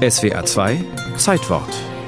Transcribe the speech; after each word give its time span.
SWA 0.00 0.42
2 0.42 0.78
Zeitwort 1.16 1.99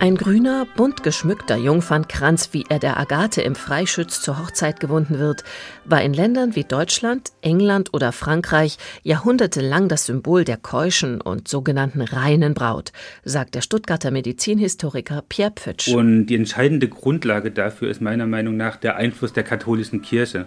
Ein 0.00 0.16
grüner, 0.16 0.66
bunt 0.76 1.02
geschmückter 1.02 1.58
Jungfernkranz, 1.58 2.54
wie 2.54 2.64
er 2.70 2.78
der 2.78 2.98
Agathe 2.98 3.42
im 3.42 3.54
Freischütz 3.54 4.22
zur 4.22 4.38
Hochzeit 4.38 4.80
gewunden 4.80 5.18
wird, 5.18 5.44
war 5.84 6.00
in 6.00 6.14
Ländern 6.14 6.56
wie 6.56 6.64
Deutschland, 6.64 7.32
England 7.42 7.92
oder 7.92 8.10
Frankreich 8.10 8.78
jahrhundertelang 9.02 9.88
das 9.88 10.06
Symbol 10.06 10.44
der 10.44 10.56
keuschen 10.56 11.20
und 11.20 11.48
sogenannten 11.48 12.00
reinen 12.00 12.54
Braut, 12.54 12.92
sagt 13.24 13.54
der 13.54 13.60
Stuttgarter 13.60 14.10
Medizinhistoriker 14.10 15.22
Pierre 15.28 15.52
Pfütsch. 15.54 15.88
Und 15.88 16.28
die 16.28 16.36
entscheidende 16.36 16.88
Grundlage 16.88 17.50
dafür 17.50 17.90
ist 17.90 18.00
meiner 18.00 18.26
Meinung 18.26 18.56
nach 18.56 18.76
der 18.76 18.96
Einfluss 18.96 19.34
der 19.34 19.44
katholischen 19.44 20.00
Kirche, 20.00 20.46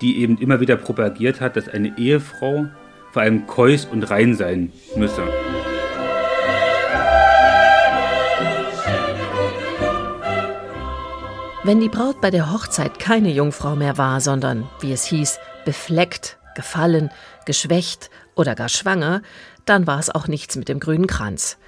die 0.00 0.22
eben 0.22 0.38
immer 0.38 0.60
wieder 0.60 0.76
propagiert 0.76 1.42
hat, 1.42 1.56
dass 1.56 1.68
eine 1.68 1.98
Ehefrau 1.98 2.68
vor 3.12 3.20
allem 3.20 3.46
keusch 3.46 3.84
und 3.92 4.04
rein 4.04 4.34
sein 4.34 4.72
müsse. 4.96 5.22
Wenn 11.64 11.80
die 11.80 11.88
Braut 11.88 12.20
bei 12.20 12.30
der 12.30 12.52
Hochzeit 12.52 12.98
keine 12.98 13.30
Jungfrau 13.30 13.74
mehr 13.74 13.98
war, 13.98 14.20
sondern, 14.20 14.68
wie 14.80 14.92
es 14.92 15.04
hieß, 15.04 15.38
befleckt, 15.64 16.38
gefallen, 16.54 17.10
geschwächt 17.44 18.10
oder 18.34 18.54
gar 18.54 18.68
schwanger, 18.68 19.22
dann 19.64 19.86
war 19.86 19.98
es 19.98 20.10
auch 20.10 20.28
nichts 20.28 20.56
mit 20.56 20.68
dem 20.68 20.78
grünen 20.78 21.06
Kranz. 21.06 21.58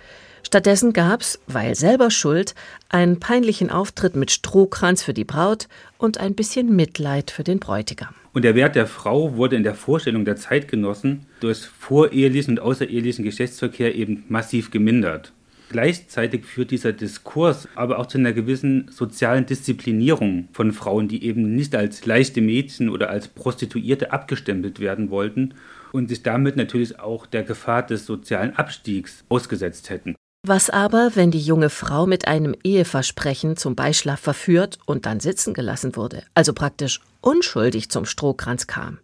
Stattdessen 0.44 0.92
gab's, 0.92 1.40
weil 1.46 1.74
selber 1.74 2.10
schuld, 2.10 2.54
einen 2.88 3.18
peinlichen 3.18 3.70
Auftritt 3.70 4.14
mit 4.14 4.30
Strohkranz 4.30 5.02
für 5.02 5.14
die 5.14 5.24
Braut 5.24 5.68
und 5.98 6.18
ein 6.18 6.34
bisschen 6.34 6.74
Mitleid 6.76 7.30
für 7.30 7.42
den 7.42 7.58
Bräutigam. 7.58 8.14
Und 8.32 8.44
der 8.44 8.54
Wert 8.54 8.76
der 8.76 8.86
Frau 8.86 9.36
wurde 9.36 9.56
in 9.56 9.64
der 9.64 9.74
Vorstellung 9.74 10.24
der 10.24 10.36
Zeitgenossen 10.36 11.26
durch 11.40 11.66
vorehelichen 11.66 12.52
und 12.52 12.60
außerehelichen 12.60 13.24
Geschlechtsverkehr 13.24 13.94
eben 13.96 14.24
massiv 14.28 14.70
gemindert. 14.70 15.32
Gleichzeitig 15.68 16.46
führt 16.46 16.70
dieser 16.70 16.92
Diskurs 16.92 17.68
aber 17.74 17.98
auch 17.98 18.06
zu 18.06 18.16
einer 18.16 18.32
gewissen 18.32 18.90
sozialen 18.90 19.44
Disziplinierung 19.44 20.48
von 20.52 20.72
Frauen, 20.72 21.08
die 21.08 21.24
eben 21.24 21.54
nicht 21.54 21.74
als 21.74 22.06
leichte 22.06 22.40
Mädchen 22.40 22.88
oder 22.88 23.10
als 23.10 23.28
Prostituierte 23.28 24.12
abgestempelt 24.12 24.80
werden 24.80 25.10
wollten 25.10 25.54
und 25.92 26.08
sich 26.08 26.22
damit 26.22 26.56
natürlich 26.56 27.00
auch 27.00 27.26
der 27.26 27.42
Gefahr 27.42 27.84
des 27.84 28.06
sozialen 28.06 28.56
Abstiegs 28.56 29.24
ausgesetzt 29.28 29.90
hätten. 29.90 30.14
Was 30.46 30.70
aber, 30.70 31.10
wenn 31.14 31.30
die 31.30 31.40
junge 31.40 31.68
Frau 31.68 32.06
mit 32.06 32.26
einem 32.26 32.54
Eheversprechen 32.62 33.56
zum 33.56 33.74
Beischlaf 33.74 34.20
verführt 34.20 34.78
und 34.86 35.04
dann 35.04 35.20
sitzen 35.20 35.52
gelassen 35.52 35.96
wurde, 35.96 36.22
also 36.34 36.54
praktisch 36.54 37.00
unschuldig 37.20 37.90
zum 37.90 38.06
Strohkranz 38.06 38.66
kam? 38.66 38.98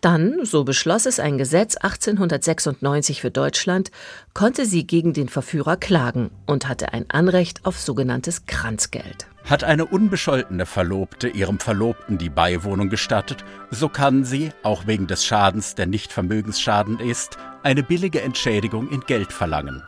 Dann, 0.00 0.44
so 0.44 0.62
beschloss 0.62 1.06
es 1.06 1.18
ein 1.18 1.38
Gesetz 1.38 1.76
1896 1.76 3.20
für 3.20 3.32
Deutschland, 3.32 3.90
konnte 4.32 4.64
sie 4.64 4.86
gegen 4.86 5.12
den 5.12 5.28
Verführer 5.28 5.76
klagen 5.76 6.30
und 6.46 6.68
hatte 6.68 6.92
ein 6.92 7.10
Anrecht 7.10 7.66
auf 7.66 7.80
sogenanntes 7.80 8.46
Kranzgeld. 8.46 9.26
Hat 9.44 9.64
eine 9.64 9.86
unbescholtene 9.86 10.66
Verlobte 10.66 11.28
ihrem 11.28 11.58
Verlobten 11.58 12.16
die 12.16 12.28
Beiwohnung 12.28 12.90
gestattet, 12.90 13.44
so 13.72 13.88
kann 13.88 14.24
sie, 14.24 14.50
auch 14.62 14.86
wegen 14.86 15.08
des 15.08 15.24
Schadens, 15.24 15.74
der 15.74 15.86
nicht 15.86 16.12
Vermögensschaden 16.12 17.00
ist, 17.00 17.38
eine 17.64 17.82
billige 17.82 18.20
Entschädigung 18.20 18.88
in 18.90 19.00
Geld 19.00 19.32
verlangen. 19.32 19.82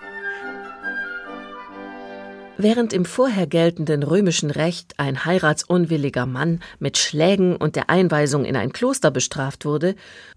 Während 2.62 2.92
im 2.92 3.06
vorher 3.06 3.46
geltenden 3.46 4.02
römischen 4.02 4.50
Recht 4.50 4.92
ein 4.98 5.24
heiratsunwilliger 5.24 6.26
Mann 6.26 6.60
mit 6.78 6.98
Schlägen 6.98 7.56
und 7.56 7.74
der 7.74 7.88
Einweisung 7.88 8.44
in 8.44 8.54
ein 8.54 8.74
Kloster 8.74 9.10
bestraft 9.10 9.64
wurde, 9.64 9.94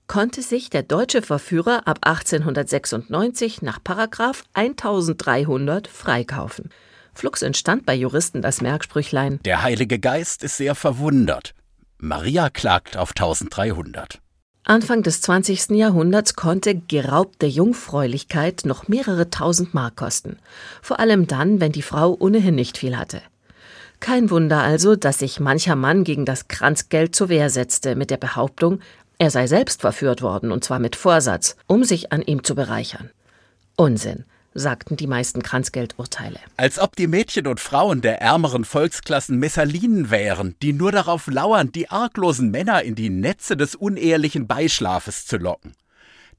konnte 0.07 0.41
sich 0.41 0.69
der 0.69 0.83
deutsche 0.83 1.21
Verführer 1.21 1.85
ab 1.85 1.99
1896 2.03 3.61
nach 3.61 3.83
Paragraph 3.83 4.45
1300 4.53 5.89
freikaufen. 5.89 6.69
Flugs 7.13 7.41
entstand 7.41 7.85
bei 7.85 7.93
Juristen 7.93 8.41
das 8.41 8.61
Merksprüchlein 8.61 9.39
Der 9.43 9.61
Heilige 9.61 9.99
Geist 9.99 10.45
ist 10.45 10.55
sehr 10.55 10.75
verwundert. 10.75 11.53
Maria 11.97 12.49
klagt 12.49 12.95
auf 12.95 13.09
1300. 13.09 14.22
Anfang 14.65 15.03
des 15.03 15.19
20. 15.19 15.71
Jahrhunderts 15.71 16.35
konnte 16.35 16.73
geraubte 16.75 17.47
Jungfräulichkeit 17.47 18.61
noch 18.63 18.87
mehrere 18.87 19.29
tausend 19.29 19.73
Mark 19.73 19.97
kosten, 19.97 20.37
vor 20.81 21.01
allem 21.01 21.27
dann, 21.27 21.59
wenn 21.59 21.73
die 21.73 21.81
Frau 21.81 22.15
ohnehin 22.17 22.55
nicht 22.55 22.77
viel 22.77 22.97
hatte. 22.97 23.21
Kein 23.99 24.29
Wunder 24.29 24.61
also, 24.61 24.95
dass 24.95 25.19
sich 25.19 25.41
mancher 25.41 25.75
Mann 25.75 26.05
gegen 26.05 26.23
das 26.23 26.47
Kranzgeld 26.47 27.13
zur 27.13 27.27
Wehr 27.27 27.49
setzte 27.49 27.95
mit 27.95 28.09
der 28.09 28.17
Behauptung, 28.17 28.79
er 29.17 29.31
sei 29.31 29.47
selbst 29.47 29.81
verführt 29.81 30.21
worden, 30.21 30.51
und 30.51 30.63
zwar 30.63 30.79
mit 30.79 30.95
Vorsatz, 30.95 31.57
um 31.67 31.83
sich 31.83 32.13
an 32.13 32.21
ihm 32.21 32.45
zu 32.45 32.55
bereichern. 32.55 33.09
Unsinn 33.75 34.23
sagten 34.53 34.97
die 34.97 35.07
meisten 35.07 35.41
Kranzgeldurteile. 35.41 36.39
Als 36.57 36.79
ob 36.79 36.95
die 36.95 37.07
Mädchen 37.07 37.47
und 37.47 37.59
Frauen 37.59 38.01
der 38.01 38.21
ärmeren 38.21 38.65
Volksklassen 38.65 39.37
Messalinen 39.39 40.09
wären, 40.09 40.55
die 40.61 40.73
nur 40.73 40.91
darauf 40.91 41.27
lauern, 41.27 41.71
die 41.71 41.89
arglosen 41.89 42.51
Männer 42.51 42.83
in 42.83 42.95
die 42.95 43.09
Netze 43.09 43.57
des 43.57 43.75
unehelichen 43.75 44.47
Beischlafes 44.47 45.25
zu 45.25 45.37
locken. 45.37 45.73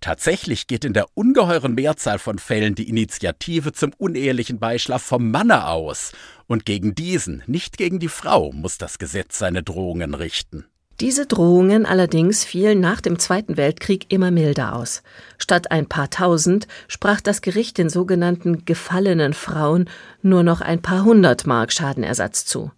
Tatsächlich 0.01 0.67
geht 0.67 0.85
in 0.85 0.93
der 0.93 1.07
ungeheuren 1.15 1.75
Mehrzahl 1.75 2.19
von 2.19 2.39
Fällen 2.39 2.75
die 2.75 2.89
Initiative 2.89 3.73
zum 3.73 3.93
unehelichen 3.97 4.59
Beischlaf 4.59 5.03
vom 5.03 5.31
Manne 5.31 5.67
aus, 5.67 6.13
und 6.47 6.67
gegen 6.67 6.95
diesen, 6.95 7.43
nicht 7.47 7.79
gegen 7.79 8.01
die 8.01 8.09
Frau, 8.09 8.53
muss 8.53 8.77
das 8.77 8.99
Gesetz 8.99 9.39
seine 9.39 9.63
Drohungen 9.63 10.13
richten. 10.13 10.67
Diese 11.01 11.27
Drohungen 11.27 11.87
allerdings 11.87 12.45
fielen 12.45 12.79
nach 12.79 13.01
dem 13.01 13.19
Zweiten 13.19 13.57
Weltkrieg 13.57 14.07
immer 14.13 14.31
milder 14.31 14.77
aus. 14.77 15.03
Statt 15.39 15.73
ein 15.73 15.87
paar 15.87 16.09
tausend 16.09 16.69
sprach 16.87 17.21
das 17.21 17.43
Gericht 17.43 17.79
den 17.79 17.89
sogenannten 17.89 18.65
gefallenen 18.65 19.33
Frauen 19.35 19.91
nur 20.23 20.45
noch 20.45 20.61
ein 20.61 20.81
paar 20.83 21.05
hundert 21.05 21.47
Mark 21.47 21.73
Schadenersatz 21.73 22.47
zu. 22.47 22.71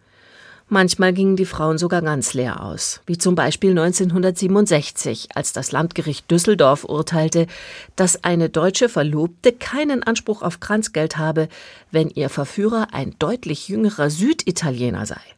Manchmal 0.68 1.12
gingen 1.12 1.36
die 1.36 1.44
Frauen 1.44 1.78
sogar 1.78 2.02
ganz 2.02 2.34
leer 2.34 2.64
aus, 2.64 3.00
wie 3.06 3.18
zum 3.18 3.36
Beispiel 3.36 3.70
1967, 3.70 5.28
als 5.34 5.52
das 5.52 5.70
Landgericht 5.70 6.28
Düsseldorf 6.28 6.84
urteilte, 6.84 7.46
dass 7.94 8.24
eine 8.24 8.48
deutsche 8.48 8.88
Verlobte 8.88 9.52
keinen 9.52 10.02
Anspruch 10.02 10.42
auf 10.42 10.58
Kranzgeld 10.58 11.18
habe, 11.18 11.48
wenn 11.92 12.10
ihr 12.10 12.30
Verführer 12.30 12.88
ein 12.92 13.14
deutlich 13.20 13.68
jüngerer 13.68 14.10
Süditaliener 14.10 15.06
sei. 15.06 15.35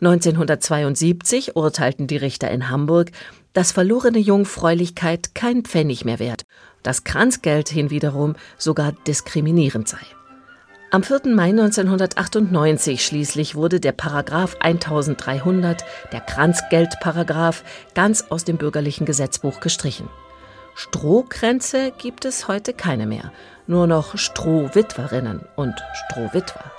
1972 0.00 1.56
urteilten 1.56 2.06
die 2.06 2.16
Richter 2.16 2.50
in 2.50 2.70
Hamburg, 2.70 3.10
dass 3.52 3.72
verlorene 3.72 4.18
Jungfräulichkeit 4.18 5.34
kein 5.34 5.62
Pfennig 5.62 6.04
mehr 6.04 6.18
wert, 6.18 6.44
das 6.82 7.04
Kranzgeld 7.04 7.68
hinwiederum 7.68 8.36
sogar 8.56 8.92
diskriminierend 9.06 9.88
sei. 9.88 9.98
Am 10.92 11.04
4. 11.04 11.20
Mai 11.26 11.50
1998 11.50 13.04
schließlich 13.04 13.54
wurde 13.54 13.78
der 13.78 13.92
Paragraph 13.92 14.56
1300, 14.58 15.84
der 16.12 16.20
Kranzgeldparagraph, 16.20 17.62
ganz 17.94 18.24
aus 18.30 18.44
dem 18.44 18.56
bürgerlichen 18.56 19.06
Gesetzbuch 19.06 19.60
gestrichen. 19.60 20.08
Strohkränze 20.74 21.92
gibt 21.96 22.24
es 22.24 22.48
heute 22.48 22.72
keine 22.72 23.06
mehr, 23.06 23.32
nur 23.66 23.86
noch 23.86 24.16
Strohwitwerinnen 24.16 25.42
und 25.54 25.74
Strohwitwer. 25.92 26.72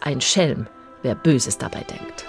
Ein 0.00 0.20
Schelm, 0.20 0.68
wer 1.02 1.14
Böses 1.14 1.58
dabei 1.58 1.80
denkt. 1.80 2.26